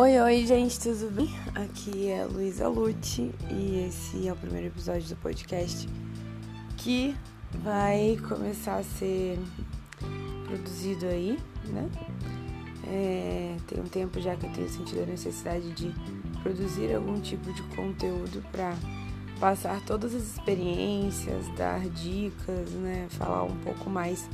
Oi, 0.00 0.18
oi, 0.18 0.46
gente, 0.46 0.80
tudo 0.80 1.10
bem? 1.10 1.28
Aqui 1.54 2.08
é 2.08 2.24
Luísa 2.24 2.66
Lute 2.66 3.30
e 3.50 3.86
esse 3.86 4.26
é 4.26 4.32
o 4.32 4.36
primeiro 4.36 4.68
episódio 4.68 5.06
do 5.06 5.16
podcast 5.16 5.86
que 6.78 7.14
vai 7.62 8.16
começar 8.26 8.76
a 8.76 8.82
ser 8.82 9.38
produzido 10.46 11.04
aí, 11.04 11.38
né? 11.66 11.90
É, 12.86 13.56
tem 13.66 13.78
um 13.78 13.86
tempo 13.86 14.18
já 14.22 14.34
que 14.36 14.46
eu 14.46 14.52
tenho 14.54 14.70
sentido 14.70 15.02
a 15.02 15.06
necessidade 15.06 15.70
de 15.72 15.92
produzir 16.42 16.94
algum 16.94 17.20
tipo 17.20 17.52
de 17.52 17.62
conteúdo 17.76 18.42
para 18.50 18.74
passar 19.38 19.84
todas 19.84 20.14
as 20.14 20.22
experiências, 20.22 21.46
dar 21.58 21.86
dicas, 21.90 22.70
né? 22.70 23.06
Falar 23.10 23.42
um 23.42 23.56
pouco 23.56 23.90
mais 23.90 24.30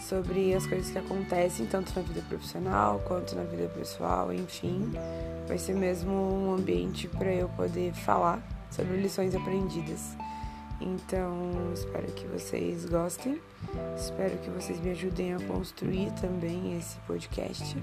sobre 0.00 0.54
as 0.54 0.66
coisas 0.66 0.90
que 0.90 0.98
acontecem 0.98 1.66
tanto 1.66 1.92
na 1.94 2.02
vida 2.02 2.22
profissional 2.22 3.00
quanto 3.06 3.34
na 3.34 3.42
vida 3.44 3.68
pessoal, 3.68 4.32
enfim. 4.32 4.92
Vai 5.46 5.58
ser 5.58 5.74
mesmo 5.74 6.12
um 6.12 6.54
ambiente 6.54 7.08
para 7.08 7.32
eu 7.32 7.48
poder 7.50 7.92
falar 7.92 8.42
sobre 8.70 8.96
lições 8.96 9.34
aprendidas. 9.34 10.16
Então, 10.80 11.52
espero 11.74 12.06
que 12.12 12.26
vocês 12.26 12.86
gostem. 12.86 13.40
Espero 13.96 14.38
que 14.38 14.48
vocês 14.48 14.80
me 14.80 14.90
ajudem 14.90 15.34
a 15.34 15.40
construir 15.40 16.10
também 16.12 16.78
esse 16.78 16.96
podcast 17.00 17.76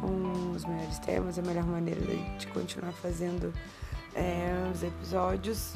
com 0.00 0.52
os 0.52 0.64
melhores 0.64 0.98
temas, 1.00 1.38
a 1.38 1.42
melhor 1.42 1.64
maneira 1.64 2.00
de 2.38 2.46
continuar 2.48 2.92
fazendo 2.92 3.52
é, 4.14 4.70
os 4.72 4.82
episódios. 4.82 5.74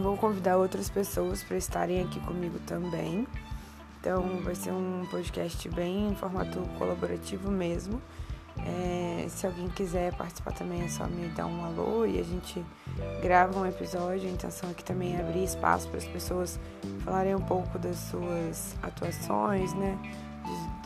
Vou 0.00 0.16
convidar 0.16 0.56
outras 0.56 0.88
pessoas 0.88 1.42
para 1.42 1.56
estarem 1.56 2.02
aqui 2.02 2.20
comigo 2.20 2.58
também. 2.60 3.26
Então 4.02 4.40
vai 4.42 4.56
ser 4.56 4.72
um 4.72 5.06
podcast 5.08 5.68
bem 5.68 6.08
em 6.08 6.14
formato 6.16 6.58
colaborativo 6.76 7.48
mesmo. 7.52 8.02
É, 8.58 9.26
se 9.28 9.46
alguém 9.46 9.68
quiser 9.68 10.12
participar 10.16 10.52
também 10.54 10.82
é 10.82 10.88
só 10.88 11.06
me 11.06 11.28
dar 11.28 11.46
um 11.46 11.64
alô 11.64 12.04
e 12.04 12.18
a 12.18 12.24
gente 12.24 12.64
grava 13.22 13.56
um 13.60 13.64
episódio. 13.64 14.28
A 14.28 14.32
intenção 14.32 14.68
aqui 14.70 14.82
também 14.82 15.14
é 15.14 15.20
abrir 15.20 15.44
espaço 15.44 15.88
para 15.88 15.98
as 15.98 16.04
pessoas 16.04 16.58
falarem 17.04 17.36
um 17.36 17.42
pouco 17.42 17.78
das 17.78 17.96
suas 17.96 18.74
atuações, 18.82 19.72
né? 19.74 19.96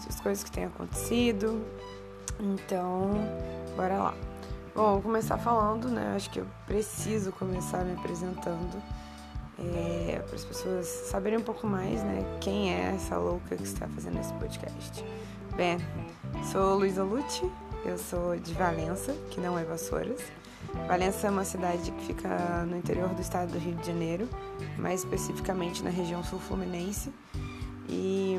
Das 0.05 0.21
coisas 0.21 0.45
que 0.45 0.51
têm 0.51 0.67
acontecido. 0.67 1.65
Então, 2.39 3.13
bora 3.75 3.97
lá. 3.97 4.15
Bom, 4.75 4.93
vou 4.93 5.03
começar 5.03 5.39
falando, 5.39 5.89
né? 5.89 6.13
Acho 6.15 6.29
que 6.29 6.41
eu 6.41 6.47
preciso 6.67 7.33
começar 7.33 7.83
me 7.83 7.95
apresentando 7.95 8.83
é, 9.59 10.23
para 10.27 10.35
as 10.35 10.45
pessoas 10.45 10.87
saberem 10.87 11.39
um 11.39 11.43
pouco 11.43 11.67
mais, 11.67 12.03
né? 12.03 12.25
Quem 12.41 12.73
é 12.75 12.95
essa 12.95 13.17
louca 13.17 13.57
que 13.57 13.63
está 13.63 13.87
fazendo 13.89 14.21
esse 14.21 14.33
podcast. 14.35 15.05
Bem, 15.57 15.79
sou 16.53 16.79
Luísa 16.79 17.03
Lute, 17.03 17.51
eu 17.85 17.97
sou 17.97 18.37
de 18.37 18.53
Valença, 18.55 19.15
que 19.31 19.41
não 19.41 19.59
é 19.59 19.65
Vassouras. 19.65 20.21
Valença 20.87 21.29
é 21.29 21.31
uma 21.31 21.45
cidade 21.45 21.91
que 21.91 22.07
fica 22.07 22.65
no 22.67 22.77
interior 22.77 23.09
do 23.11 23.23
estado 23.23 23.53
do 23.53 23.59
Rio 23.59 23.75
de 23.77 23.87
Janeiro, 23.87 24.29
mais 24.77 25.01
especificamente 25.01 25.83
na 25.83 25.91
região 25.91 26.23
sul-fluminense. 26.23 27.11
E 27.89 28.37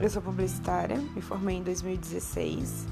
eu 0.00 0.10
sou 0.10 0.22
publicitária, 0.22 0.96
me 0.96 1.20
formei 1.20 1.56
em 1.56 1.62
2016. 1.62 2.86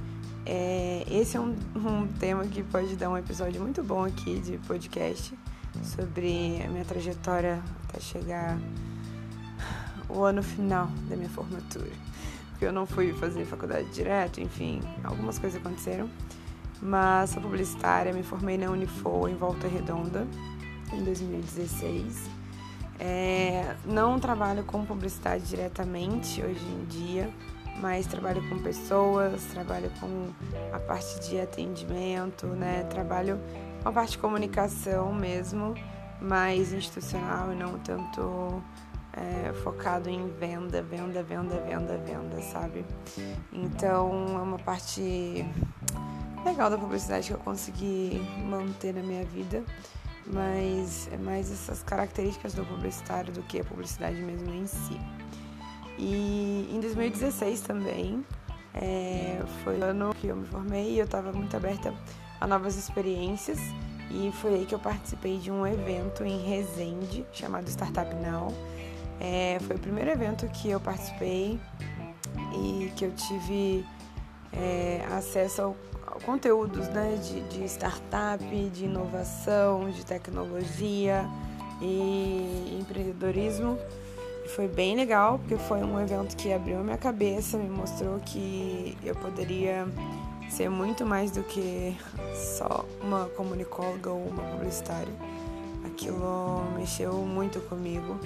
É, 0.46 1.04
esse 1.10 1.36
é 1.36 1.40
um, 1.40 1.56
um 1.74 2.06
tema 2.18 2.44
que 2.44 2.62
pode 2.62 2.94
dar 2.96 3.10
um 3.10 3.16
episódio 3.16 3.60
muito 3.60 3.82
bom 3.82 4.04
aqui 4.04 4.38
de 4.38 4.58
podcast 4.58 5.34
sobre 5.82 6.62
a 6.64 6.68
minha 6.68 6.84
trajetória 6.84 7.62
até 7.84 8.00
chegar 8.00 8.58
o 10.08 10.22
ano 10.22 10.42
final 10.42 10.88
da 11.08 11.16
minha 11.16 11.28
formatura. 11.28 11.90
Porque 12.50 12.64
eu 12.64 12.72
não 12.72 12.86
fui 12.86 13.12
fazer 13.14 13.44
faculdade 13.44 13.88
direto, 13.90 14.40
enfim, 14.40 14.80
algumas 15.04 15.38
coisas 15.38 15.60
aconteceram. 15.60 16.10
Mas 16.82 17.30
sou 17.30 17.42
publicitária, 17.42 18.12
me 18.12 18.22
formei 18.22 18.56
na 18.56 18.70
Unifor 18.70 19.28
em 19.28 19.34
Volta 19.34 19.68
Redonda 19.68 20.26
em 20.92 21.04
2016. 21.04 22.28
É, 22.98 23.76
não 23.86 24.18
trabalho 24.18 24.62
com 24.64 24.84
publicidade 24.84 25.44
diretamente 25.44 26.42
hoje 26.42 26.64
em 26.66 26.84
dia, 26.84 27.30
mas 27.80 28.06
trabalho 28.06 28.46
com 28.48 28.58
pessoas, 28.58 29.42
trabalho 29.44 29.90
com 29.98 30.28
a 30.72 30.78
parte 30.78 31.28
de 31.28 31.40
atendimento, 31.40 32.46
né? 32.46 32.82
Trabalho 32.90 33.40
uma 33.82 33.92
parte 33.92 34.12
de 34.12 34.18
comunicação 34.18 35.12
mesmo, 35.12 35.74
mais 36.20 36.72
institucional 36.72 37.52
e 37.52 37.56
não 37.56 37.78
tanto 37.78 38.62
é, 39.12 39.52
focado 39.62 40.08
em 40.08 40.28
venda, 40.28 40.82
venda, 40.82 41.22
venda, 41.22 41.60
venda, 41.60 41.98
venda, 41.98 42.42
sabe? 42.42 42.84
Então 43.52 44.38
é 44.38 44.42
uma 44.42 44.58
parte 44.58 45.44
legal 46.44 46.70
da 46.70 46.78
publicidade 46.78 47.28
que 47.28 47.34
eu 47.34 47.38
consegui 47.38 48.20
manter 48.48 48.94
na 48.94 49.02
minha 49.02 49.24
vida, 49.24 49.64
mas 50.26 51.08
é 51.12 51.16
mais 51.16 51.50
essas 51.50 51.82
características 51.82 52.54
do 52.54 52.64
publicitário 52.64 53.32
do 53.32 53.42
que 53.42 53.60
a 53.60 53.64
publicidade 53.64 54.20
mesmo 54.20 54.52
em 54.52 54.66
si. 54.66 55.00
E 55.98 56.70
em 56.72 56.80
2016 56.80 57.60
também 57.62 58.24
é, 58.74 59.42
foi 59.64 59.78
o 59.78 59.84
ano 59.84 60.14
que 60.14 60.28
eu 60.28 60.36
me 60.36 60.46
formei 60.46 60.94
e 60.94 60.98
eu 60.98 61.04
estava 61.04 61.32
muito 61.32 61.54
aberta 61.56 61.92
a 62.40 62.46
novas 62.46 62.76
experiências 62.76 63.58
e 64.10 64.32
foi 64.32 64.54
aí 64.54 64.66
que 64.66 64.74
eu 64.74 64.78
participei 64.78 65.38
de 65.38 65.50
um 65.50 65.66
evento 65.66 66.24
em 66.24 66.38
Resende 66.42 67.24
chamado 67.32 67.68
Startup 67.68 68.12
Now. 68.16 68.52
É, 69.20 69.58
foi 69.60 69.76
o 69.76 69.78
primeiro 69.78 70.10
evento 70.10 70.48
que 70.48 70.70
eu 70.70 70.80
participei 70.80 71.60
e 72.54 72.90
que 72.96 73.04
eu 73.04 73.12
tive 73.12 73.84
é, 74.52 75.04
acesso 75.12 75.62
ao, 75.62 75.76
ao 76.06 76.18
conteúdos 76.20 76.88
né, 76.88 77.20
de, 77.22 77.40
de 77.42 77.64
startup, 77.66 78.42
de 78.70 78.84
inovação, 78.84 79.90
de 79.90 80.04
tecnologia 80.04 81.28
e 81.80 82.78
empreendedorismo. 82.80 83.78
foi 84.56 84.66
bem 84.66 84.96
legal, 84.96 85.38
porque 85.38 85.56
foi 85.56 85.84
um 85.84 86.00
evento 86.00 86.36
que 86.36 86.52
abriu 86.52 86.82
minha 86.82 86.98
cabeça, 86.98 87.56
me 87.56 87.68
mostrou 87.68 88.18
que 88.20 88.98
eu 89.04 89.14
poderia 89.14 89.86
ser 90.50 90.68
muito 90.68 91.06
mais 91.06 91.30
do 91.30 91.42
que 91.42 91.96
só 92.34 92.84
uma 93.02 93.26
comunicóloga 93.26 94.10
ou 94.10 94.26
uma 94.26 94.42
publicitária. 94.42 95.12
Aquilo 95.84 96.64
mexeu 96.76 97.14
muito 97.14 97.60
comigo 97.68 98.18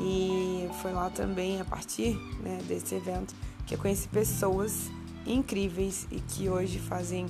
e 0.00 0.68
foi 0.80 0.92
lá 0.92 1.10
também 1.10 1.60
a 1.60 1.64
partir 1.64 2.16
né, 2.40 2.58
desse 2.66 2.94
evento 2.94 3.34
que 3.66 3.74
eu 3.74 3.78
conheci 3.78 4.08
pessoas 4.08 4.90
incríveis 5.26 6.06
e 6.10 6.20
que 6.20 6.48
hoje 6.48 6.78
fazem 6.78 7.26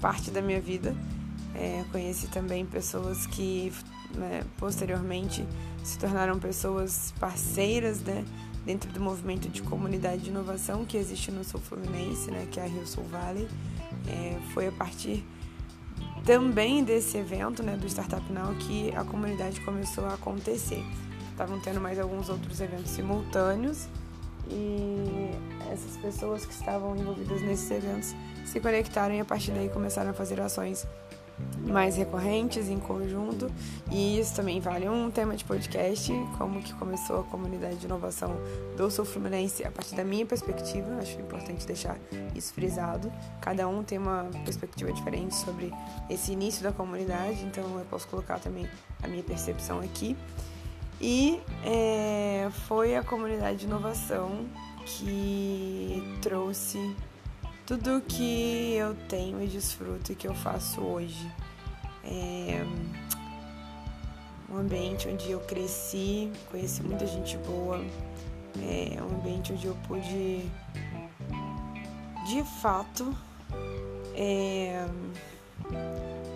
parte 0.00 0.30
da 0.30 0.42
minha 0.42 0.60
vida. 0.60 0.94
É, 1.54 1.84
conheci 1.90 2.26
também 2.28 2.66
pessoas 2.66 3.26
que 3.26 3.72
né, 4.14 4.42
posteriormente 4.58 5.46
se 5.82 5.98
tornaram 5.98 6.38
pessoas 6.38 7.14
parceiras 7.18 8.00
né, 8.00 8.24
dentro 8.66 8.92
do 8.92 9.00
movimento 9.00 9.48
de 9.48 9.62
comunidade 9.62 10.22
de 10.22 10.30
inovação 10.30 10.84
que 10.84 10.96
existe 10.96 11.30
no 11.30 11.44
Sul 11.44 11.60
Fluminense, 11.60 12.30
né, 12.30 12.46
que 12.50 12.58
é 12.58 12.64
a 12.64 12.66
Rio 12.66 12.86
Sul 12.86 13.04
Valley. 13.04 13.48
É, 14.08 14.38
foi 14.52 14.66
a 14.66 14.72
partir 14.72 15.24
também 16.24 16.82
desse 16.82 17.16
evento, 17.16 17.62
né, 17.62 17.76
do 17.76 17.86
Startup 17.86 18.32
Now, 18.32 18.52
que 18.56 18.94
a 18.96 19.04
comunidade 19.04 19.60
começou 19.60 20.04
a 20.06 20.14
acontecer. 20.14 20.84
Estavam 21.30 21.60
tendo 21.60 21.80
mais 21.80 21.98
alguns 22.00 22.28
outros 22.28 22.60
eventos 22.60 22.90
simultâneos 22.90 23.86
e 24.50 25.30
essas 25.72 25.96
pessoas 25.98 26.44
que 26.44 26.52
estavam 26.52 26.96
envolvidas 26.96 27.40
nesses 27.42 27.70
eventos 27.70 28.14
se 28.44 28.58
conectaram 28.60 29.14
e 29.14 29.20
a 29.20 29.24
partir 29.24 29.52
daí 29.52 29.68
começaram 29.68 30.10
a 30.10 30.14
fazer 30.14 30.40
ações 30.40 30.86
mais 31.66 31.96
recorrentes 31.96 32.68
em 32.68 32.78
conjunto. 32.78 33.50
E 33.90 34.18
isso 34.18 34.34
também 34.34 34.60
vale 34.60 34.88
um 34.88 35.10
tema 35.10 35.36
de 35.36 35.44
podcast 35.44 36.12
como 36.38 36.62
que 36.62 36.72
começou 36.74 37.20
a 37.20 37.24
comunidade 37.24 37.76
de 37.76 37.86
inovação 37.86 38.36
do 38.76 38.90
Sul 38.90 39.04
Fluminense 39.04 39.64
a 39.64 39.70
partir 39.70 39.94
da 39.94 40.04
minha 40.04 40.24
perspectiva. 40.24 40.96
Acho 41.00 41.20
importante 41.20 41.66
deixar 41.66 41.98
isso 42.34 42.52
frisado. 42.54 43.12
Cada 43.40 43.66
um 43.68 43.82
tem 43.82 43.98
uma 43.98 44.28
perspectiva 44.44 44.92
diferente 44.92 45.34
sobre 45.34 45.72
esse 46.08 46.32
início 46.32 46.62
da 46.62 46.72
comunidade 46.72 47.26
então 47.44 47.78
eu 47.78 47.84
posso 47.86 48.06
colocar 48.08 48.38
também 48.38 48.68
a 49.02 49.08
minha 49.08 49.22
percepção 49.22 49.80
aqui. 49.80 50.16
E 51.00 51.40
é, 51.64 52.48
foi 52.66 52.96
a 52.96 53.02
comunidade 53.02 53.58
de 53.58 53.66
inovação 53.66 54.46
que 54.84 56.18
trouxe 56.22 56.94
tudo 57.66 58.00
que 58.00 58.74
eu 58.74 58.94
tenho 59.08 59.42
e 59.42 59.46
desfruto 59.46 60.12
e 60.12 60.14
que 60.14 60.26
eu 60.26 60.34
faço 60.34 60.80
hoje. 60.80 61.30
É 62.06 62.64
um 64.48 64.58
ambiente 64.58 65.08
onde 65.08 65.30
eu 65.30 65.40
cresci, 65.40 66.30
conheci 66.50 66.82
muita 66.82 67.06
gente 67.06 67.36
boa, 67.38 67.84
é 68.62 69.02
um 69.02 69.18
ambiente 69.18 69.52
onde 69.52 69.66
eu 69.66 69.76
pude, 69.86 70.50
de 72.26 72.42
fato, 72.62 73.14
é, 74.14 74.86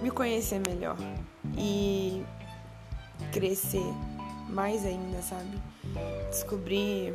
me 0.03 0.11
conhecer 0.11 0.61
melhor 0.67 0.97
e 1.57 2.23
crescer 3.33 3.85
mais 4.49 4.85
ainda, 4.85 5.23
sabe? 5.23 5.59
Descobrir 6.31 7.15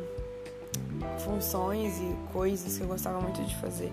funções 1.24 1.98
e 1.98 2.32
coisas 2.32 2.76
que 2.76 2.82
eu 2.82 2.88
gostava 2.88 3.20
muito 3.20 3.42
de 3.44 3.54
fazer, 3.56 3.92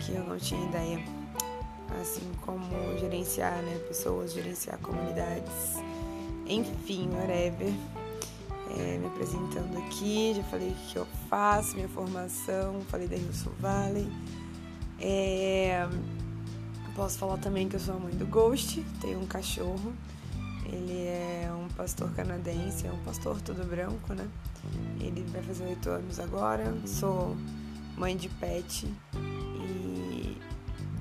que 0.00 0.12
eu 0.12 0.24
não 0.24 0.38
tinha 0.38 0.64
ideia. 0.66 1.25
Assim 2.00 2.30
como 2.42 2.66
gerenciar 2.98 3.62
né, 3.62 3.78
pessoas, 3.88 4.32
gerenciar 4.32 4.78
comunidades, 4.78 5.76
enfim, 6.46 7.08
whatever. 7.10 7.72
É, 8.78 8.98
me 8.98 9.06
apresentando 9.06 9.78
aqui, 9.78 10.34
já 10.34 10.42
falei 10.44 10.70
o 10.70 10.74
que 10.92 10.96
eu 10.96 11.06
faço, 11.30 11.76
minha 11.76 11.88
formação, 11.88 12.80
falei 12.88 13.06
da 13.06 13.16
Rio 13.16 13.32
Sul 13.32 13.52
Valley. 13.60 14.06
É, 15.00 15.88
posso 16.94 17.18
falar 17.18 17.38
também 17.38 17.68
que 17.68 17.76
eu 17.76 17.80
sou 17.80 17.94
a 17.94 17.98
mãe 17.98 18.14
do 18.14 18.26
Ghost, 18.26 18.84
tenho 19.00 19.20
um 19.20 19.26
cachorro. 19.26 19.92
Ele 20.66 21.06
é 21.06 21.48
um 21.52 21.68
pastor 21.68 22.10
canadense, 22.12 22.86
é 22.86 22.92
um 22.92 22.98
pastor 23.04 23.40
todo 23.40 23.64
branco, 23.64 24.12
né? 24.14 24.26
Ele 25.00 25.24
vai 25.30 25.42
fazer 25.42 25.64
oito 25.64 25.88
anos 25.88 26.18
agora. 26.18 26.74
Sou 26.86 27.36
mãe 27.96 28.16
de 28.16 28.28
pet 28.28 28.92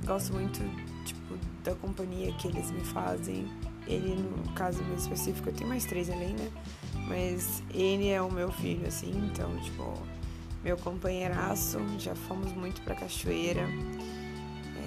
gosto 0.05 0.33
muito 0.33 0.59
tipo, 1.03 1.37
da 1.63 1.75
companhia 1.75 2.31
que 2.33 2.47
eles 2.47 2.71
me 2.71 2.81
fazem. 2.81 3.47
Ele, 3.87 4.15
no 4.15 4.53
caso 4.53 4.83
meu 4.83 4.95
específico, 4.95 5.49
eu 5.49 5.53
tenho 5.53 5.69
mais 5.69 5.85
três 5.85 6.09
além, 6.09 6.33
né? 6.33 6.51
Mas 7.07 7.61
ele 7.73 8.09
é 8.09 8.21
o 8.21 8.31
meu 8.31 8.51
filho, 8.51 8.87
assim, 8.87 9.11
então, 9.31 9.55
tipo, 9.59 9.93
meu 10.63 10.77
companheiraço. 10.77 11.77
Já 11.99 12.15
fomos 12.15 12.51
muito 12.53 12.81
pra 12.81 12.95
cachoeira. 12.95 13.67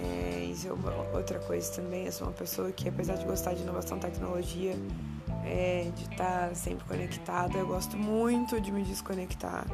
É, 0.02 0.44
isso 0.50 0.68
é 0.68 0.72
uma, 0.72 0.92
outra 1.12 1.38
coisa 1.38 1.70
também. 1.72 2.06
Eu 2.06 2.12
sou 2.12 2.26
uma 2.26 2.32
pessoa 2.32 2.72
que, 2.72 2.88
apesar 2.88 3.16
de 3.16 3.24
gostar 3.24 3.54
de 3.54 3.62
inovação 3.62 3.98
tecnologia, 3.98 4.74
é, 5.44 5.90
de 5.94 6.02
estar 6.04 6.48
tá 6.48 6.54
sempre 6.54 6.84
conectada, 6.86 7.56
eu 7.56 7.66
gosto 7.66 7.96
muito 7.96 8.60
de 8.60 8.72
me 8.72 8.82
desconectar, 8.82 9.66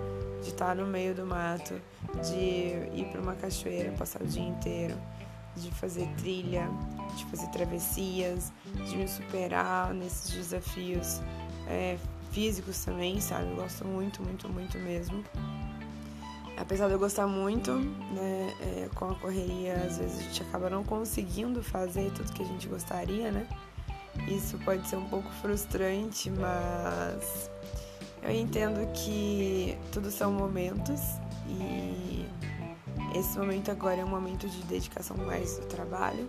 de 0.42 0.48
estar 0.48 0.66
tá 0.66 0.74
no 0.74 0.86
meio 0.86 1.14
do 1.14 1.26
mato, 1.26 1.74
de 2.22 2.34
ir 2.94 3.08
para 3.10 3.20
uma 3.20 3.34
cachoeira, 3.34 3.92
passar 3.92 4.22
o 4.22 4.26
dia 4.26 4.42
inteiro, 4.42 4.96
de 5.56 5.70
fazer 5.70 6.08
trilha, 6.16 6.68
de 7.16 7.24
fazer 7.26 7.46
travessias, 7.48 8.52
de 8.88 8.96
me 8.96 9.08
superar 9.08 9.92
nesses 9.94 10.30
desafios 10.30 11.20
é, 11.68 11.96
físicos 12.32 12.84
também, 12.84 13.20
sabe? 13.20 13.50
Eu 13.50 13.56
gosto 13.56 13.84
muito, 13.84 14.22
muito, 14.22 14.48
muito 14.48 14.78
mesmo. 14.78 15.24
Apesar 16.56 16.86
de 16.86 16.94
eu 16.94 16.98
gostar 16.98 17.26
muito, 17.26 17.72
né, 17.72 18.54
é, 18.60 18.88
com 18.94 19.06
a 19.06 19.14
correria, 19.16 19.74
às 19.74 19.98
vezes 19.98 20.20
a 20.20 20.22
gente 20.22 20.42
acaba 20.42 20.70
não 20.70 20.84
conseguindo 20.84 21.62
fazer 21.62 22.12
tudo 22.12 22.32
que 22.32 22.42
a 22.42 22.46
gente 22.46 22.68
gostaria, 22.68 23.32
né? 23.32 23.46
Isso 24.28 24.56
pode 24.58 24.86
ser 24.88 24.96
um 24.96 25.08
pouco 25.08 25.28
frustrante, 25.42 26.30
mas 26.30 27.50
eu 28.22 28.30
entendo 28.30 28.90
que 28.92 29.76
tudo 29.92 30.10
são 30.10 30.32
momentos 30.32 31.00
e 31.48 32.03
esse 33.14 33.38
momento 33.38 33.70
agora 33.70 34.00
é 34.00 34.04
um 34.04 34.08
momento 34.08 34.48
de 34.48 34.62
dedicação 34.64 35.16
mais 35.16 35.58
do 35.58 35.66
trabalho. 35.66 36.28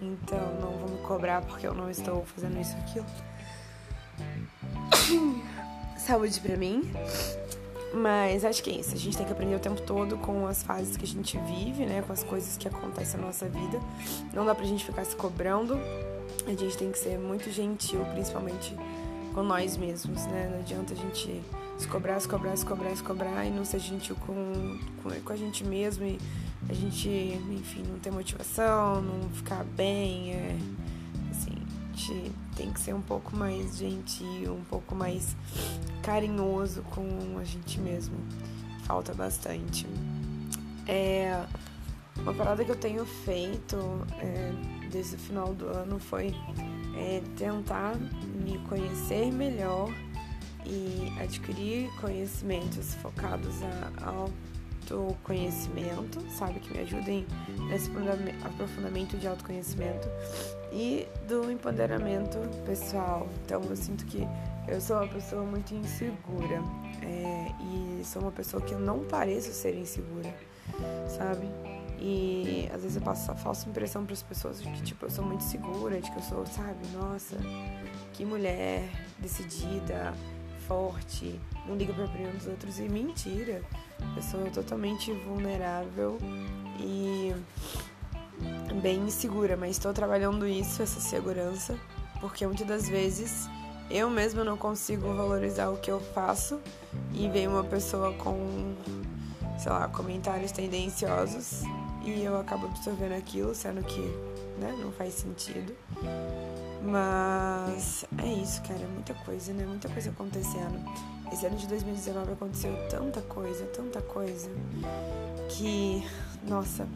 Então 0.00 0.40
não 0.60 0.72
vou 0.78 0.88
me 0.88 0.98
cobrar 1.06 1.42
porque 1.42 1.66
eu 1.66 1.74
não 1.74 1.90
estou 1.90 2.24
fazendo 2.24 2.60
isso 2.60 2.76
aquilo. 2.78 3.06
Saúde 5.96 6.40
para 6.40 6.56
mim. 6.56 6.90
Mas 7.92 8.44
acho 8.44 8.62
que 8.62 8.70
é 8.70 8.74
isso. 8.74 8.94
A 8.94 8.98
gente 8.98 9.16
tem 9.16 9.26
que 9.26 9.32
aprender 9.32 9.54
o 9.54 9.60
tempo 9.60 9.80
todo 9.82 10.16
com 10.18 10.46
as 10.46 10.62
fases 10.62 10.96
que 10.96 11.04
a 11.04 11.08
gente 11.08 11.38
vive, 11.38 11.84
né? 11.84 12.02
Com 12.06 12.12
as 12.12 12.22
coisas 12.22 12.56
que 12.56 12.68
acontecem 12.68 13.20
na 13.20 13.26
nossa 13.26 13.48
vida. 13.48 13.80
Não 14.32 14.44
dá 14.46 14.54
pra 14.54 14.64
gente 14.64 14.84
ficar 14.84 15.04
se 15.04 15.16
cobrando. 15.16 15.78
A 16.46 16.50
gente 16.50 16.76
tem 16.76 16.90
que 16.90 16.98
ser 16.98 17.18
muito 17.18 17.50
gentil, 17.50 18.04
principalmente 18.12 18.76
com 19.34 19.42
nós 19.42 19.76
mesmos, 19.76 20.24
né? 20.26 20.48
Não 20.52 20.60
adianta 20.60 20.94
a 20.94 20.96
gente 20.96 21.42
se 21.80 21.88
cobrar, 21.88 22.20
se 22.20 22.28
cobrar, 22.28 22.56
se 22.56 22.66
cobrar, 22.66 22.94
se 22.94 23.02
cobrar 23.02 23.46
e 23.46 23.50
não 23.50 23.64
ser 23.64 23.78
gentil 23.78 24.14
com, 24.16 24.78
com, 25.02 25.08
com 25.08 25.32
a 25.32 25.36
gente 25.36 25.64
mesmo 25.64 26.04
e 26.04 26.18
a 26.68 26.74
gente, 26.74 27.08
enfim, 27.08 27.82
não 27.88 27.98
ter 27.98 28.10
motivação, 28.10 29.00
não 29.00 29.30
ficar 29.30 29.64
bem. 29.64 30.34
É, 30.34 30.58
assim, 31.30 31.56
a 31.90 31.96
gente 31.96 32.32
tem 32.54 32.70
que 32.70 32.80
ser 32.80 32.94
um 32.94 33.00
pouco 33.00 33.34
mais 33.34 33.78
gentil, 33.78 34.54
um 34.54 34.64
pouco 34.64 34.94
mais 34.94 35.34
carinhoso 36.02 36.82
com 36.82 37.38
a 37.38 37.44
gente 37.44 37.80
mesmo. 37.80 38.16
Falta 38.84 39.14
bastante. 39.14 39.86
É, 40.86 41.46
uma 42.18 42.34
parada 42.34 42.62
que 42.62 42.70
eu 42.70 42.76
tenho 42.76 43.06
feito 43.06 43.76
é, 44.18 44.52
desde 44.90 45.16
o 45.16 45.18
final 45.18 45.54
do 45.54 45.66
ano 45.66 45.98
foi 45.98 46.34
é, 46.94 47.22
tentar 47.38 47.96
me 47.96 48.58
conhecer 48.68 49.32
melhor 49.32 49.90
e 50.66 51.12
adquirir 51.20 51.90
conhecimentos 52.00 52.94
focados 52.94 53.62
a 53.62 54.28
autoconhecimento, 54.90 56.20
sabe? 56.30 56.60
Que 56.60 56.72
me 56.72 56.80
ajudem 56.80 57.26
nesse 57.68 57.90
aprofundamento 58.44 59.16
de 59.16 59.26
autoconhecimento 59.26 60.08
e 60.72 61.06
do 61.28 61.50
empoderamento 61.50 62.38
pessoal. 62.64 63.28
Então 63.44 63.62
eu 63.62 63.76
sinto 63.76 64.04
que 64.06 64.26
eu 64.68 64.80
sou 64.80 64.96
uma 64.96 65.08
pessoa 65.08 65.42
muito 65.44 65.74
insegura 65.74 66.62
é, 67.02 67.52
e 67.60 68.04
sou 68.04 68.22
uma 68.22 68.32
pessoa 68.32 68.62
que 68.62 68.74
não 68.74 69.00
pareço 69.00 69.52
ser 69.52 69.74
insegura, 69.74 70.34
sabe? 71.08 71.46
E 72.02 72.68
às 72.72 72.82
vezes 72.82 72.96
eu 72.96 73.02
passo 73.02 73.24
essa 73.24 73.34
falsa 73.34 73.68
impressão 73.68 74.04
para 74.04 74.14
as 74.14 74.22
pessoas 74.22 74.62
de 74.62 74.70
que 74.70 74.82
tipo 74.82 75.04
eu 75.04 75.10
sou 75.10 75.24
muito 75.24 75.44
segura, 75.44 76.00
de 76.00 76.10
que 76.10 76.16
eu 76.16 76.22
sou, 76.22 76.46
sabe, 76.46 76.78
nossa, 76.94 77.36
que 78.14 78.24
mulher 78.24 78.88
decidida, 79.18 80.14
forte, 80.70 81.34
não 81.66 81.74
liga 81.74 81.92
para 81.92 82.04
opinião 82.04 82.30
dos 82.30 82.46
outros 82.46 82.78
e 82.78 82.82
mentira. 82.82 83.60
Eu 84.14 84.22
sou 84.22 84.48
totalmente 84.52 85.12
vulnerável 85.12 86.16
e 86.78 87.34
bem 88.80 89.00
insegura, 89.00 89.56
mas 89.56 89.72
estou 89.72 89.92
trabalhando 89.92 90.46
isso, 90.46 90.80
essa 90.80 91.00
segurança, 91.00 91.76
porque 92.20 92.46
muitas 92.46 92.68
das 92.68 92.88
vezes 92.88 93.48
eu 93.90 94.08
mesma 94.08 94.44
não 94.44 94.56
consigo 94.56 95.12
valorizar 95.12 95.70
o 95.70 95.76
que 95.76 95.90
eu 95.90 95.98
faço 95.98 96.60
e 97.12 97.28
vem 97.28 97.48
uma 97.48 97.64
pessoa 97.64 98.12
com, 98.12 98.76
sei 99.58 99.72
lá, 99.72 99.88
comentários 99.88 100.52
tendenciosos 100.52 101.62
e 102.04 102.22
eu 102.22 102.38
acabo 102.38 102.66
absorvendo 102.66 103.14
aquilo, 103.14 103.56
sendo 103.56 103.82
que 103.82 104.02
né, 104.60 104.72
não 104.80 104.92
faz 104.92 105.14
sentido. 105.14 105.74
Mas 106.82 108.04
é 108.18 108.26
isso, 108.26 108.62
cara, 108.62 108.86
muita 108.88 109.12
coisa, 109.14 109.52
né? 109.52 109.64
Muita 109.66 109.88
coisa 109.88 110.10
acontecendo. 110.10 110.82
Esse 111.32 111.46
ano 111.46 111.56
de 111.56 111.66
2019 111.68 112.32
aconteceu 112.32 112.74
tanta 112.88 113.20
coisa, 113.22 113.64
tanta 113.66 114.00
coisa, 114.02 114.50
que, 115.48 116.04
nossa, 116.48 116.88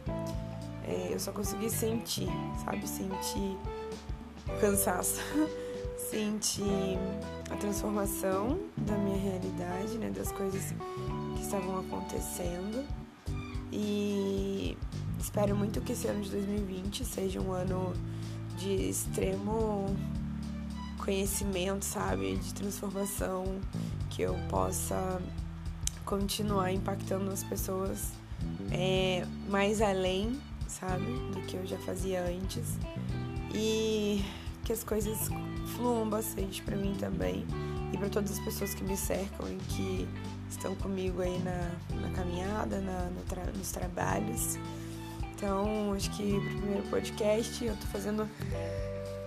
é, 0.84 1.12
eu 1.12 1.20
só 1.20 1.32
consegui 1.32 1.70
sentir, 1.70 2.28
sabe? 2.64 2.86
Sentir 2.88 3.56
o 4.48 4.60
cansaço, 4.60 5.20
sentir 6.10 6.98
a 7.50 7.56
transformação 7.56 8.58
da 8.76 8.96
minha 8.96 9.18
realidade, 9.18 9.98
né? 9.98 10.10
Das 10.10 10.32
coisas 10.32 10.74
que 11.36 11.42
estavam 11.42 11.78
acontecendo. 11.80 12.84
E 13.70 14.76
espero 15.20 15.54
muito 15.54 15.80
que 15.80 15.92
esse 15.92 16.06
ano 16.06 16.22
de 16.22 16.30
2020 16.30 17.04
seja 17.04 17.40
um 17.40 17.52
ano 17.52 17.92
de 18.64 18.88
extremo 18.88 19.94
conhecimento, 20.98 21.84
sabe? 21.84 22.36
De 22.36 22.54
transformação, 22.54 23.60
que 24.08 24.22
eu 24.22 24.34
possa 24.48 25.20
continuar 26.06 26.72
impactando 26.72 27.30
as 27.30 27.44
pessoas 27.44 28.12
é, 28.70 29.26
mais 29.48 29.82
além, 29.82 30.40
sabe? 30.66 31.04
Do 31.32 31.42
que 31.46 31.56
eu 31.56 31.66
já 31.66 31.76
fazia 31.78 32.24
antes. 32.24 32.78
E 33.54 34.24
que 34.64 34.72
as 34.72 34.82
coisas 34.82 35.28
fluam 35.76 36.08
bastante 36.08 36.62
para 36.62 36.76
mim 36.76 36.94
também 36.98 37.44
e 37.92 37.98
para 37.98 38.08
todas 38.08 38.32
as 38.32 38.38
pessoas 38.40 38.74
que 38.74 38.82
me 38.82 38.96
cercam 38.96 39.46
e 39.46 39.56
que 39.56 40.08
estão 40.48 40.74
comigo 40.76 41.20
aí 41.20 41.38
na, 41.40 42.00
na 42.00 42.10
caminhada, 42.10 42.80
na, 42.80 43.10
no 43.10 43.20
tra 43.24 43.44
nos 43.44 43.70
trabalhos. 43.70 44.58
Então, 45.34 45.92
acho 45.92 46.10
que 46.10 46.40
pro 46.40 46.58
primeiro 46.58 46.82
podcast 46.88 47.64
eu 47.64 47.76
tô 47.76 47.86
fazendo 47.86 48.28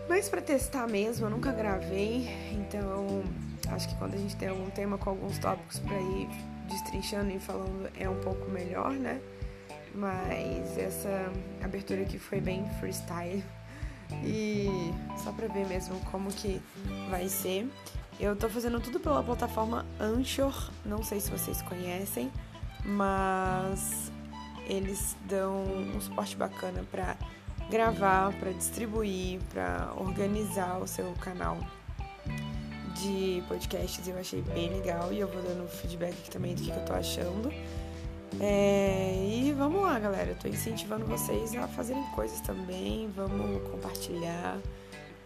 mais 0.08 0.30
para 0.30 0.42
testar 0.42 0.88
mesmo, 0.88 1.26
eu 1.26 1.30
nunca 1.30 1.52
gravei, 1.52 2.30
então 2.54 3.24
acho 3.70 3.90
que 3.90 3.96
quando 3.96 4.14
a 4.14 4.18
gente 4.18 4.36
tem 4.38 4.48
algum 4.48 4.70
tema 4.70 4.98
com 4.98 5.10
alguns 5.10 5.38
tópicos 5.38 5.80
para 5.80 6.00
ir 6.00 6.30
destrinchando 6.70 7.32
e 7.32 7.40
falando 7.40 7.90
é 8.00 8.08
um 8.10 8.20
pouco 8.22 8.50
melhor, 8.50 8.92
né? 8.92 9.20
Mas 9.94 10.78
essa 10.78 11.32
abertura 11.62 12.02
aqui 12.04 12.18
foi 12.18 12.40
bem 12.40 12.66
freestyle 12.80 13.44
e 14.24 14.94
só 15.18 15.32
para 15.32 15.48
ver 15.48 15.68
mesmo 15.68 16.00
como 16.12 16.30
que 16.30 16.62
vai 17.10 17.28
ser. 17.28 17.70
Eu 18.20 18.36
tô 18.36 18.48
fazendo 18.50 18.80
tudo 18.80 19.00
pela 19.00 19.22
plataforma 19.22 19.86
Anchor, 20.00 20.72
não 20.86 21.04
sei 21.04 21.20
se 21.20 21.30
vocês 21.30 21.62
conhecem, 21.62 22.32
mas 22.86 24.12
eles 24.68 25.16
dão 25.28 25.64
um 25.64 26.00
suporte 26.02 26.36
bacana 26.36 26.84
para 26.92 27.16
gravar, 27.70 28.34
para 28.34 28.52
distribuir, 28.52 29.40
para 29.52 29.92
organizar 29.98 30.80
o 30.80 30.88
seu 30.88 31.12
canal 31.22 31.58
de 32.96 33.44
podcasts. 33.48 34.08
Eu 34.08 34.18
achei 34.18 34.42
bem 34.42 34.70
legal 34.70 35.12
e 35.12 35.20
eu 35.20 35.28
vou 35.28 35.42
dando 35.42 35.68
feedback 35.68 36.14
aqui 36.14 36.30
também 36.30 36.56
do 36.56 36.62
que, 36.62 36.72
que 36.72 36.78
eu 36.78 36.86
tô 36.86 36.94
achando. 36.94 37.52
É, 38.40 39.16
e 39.30 39.54
vamos 39.54 39.82
lá, 39.82 39.98
galera. 40.00 40.32
Eu 40.32 40.36
tô 40.36 40.48
incentivando 40.48 41.06
vocês 41.06 41.56
a 41.56 41.68
fazerem 41.68 42.04
coisas 42.16 42.42
também. 42.42 43.10
Vamos 43.16 43.62
compartilhar. 43.70 44.58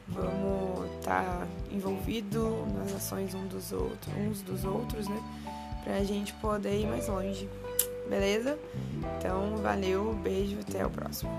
Vamos 0.07 0.91
estar 0.97 1.23
tá 1.23 1.47
envolvido 1.71 2.65
nas 2.77 2.93
ações 2.93 3.33
um 3.33 3.47
dos 3.47 3.71
outros, 3.71 4.13
uns 4.17 4.41
dos 4.41 4.65
outros, 4.65 5.07
né? 5.07 5.21
Pra 5.83 6.03
gente 6.03 6.33
poder 6.33 6.81
ir 6.81 6.87
mais 6.87 7.07
longe. 7.07 7.49
Beleza? 8.11 8.59
Então, 9.17 9.55
valeu, 9.63 10.13
beijo, 10.21 10.57
até 10.59 10.85
o 10.85 10.89
próximo. 10.89 11.31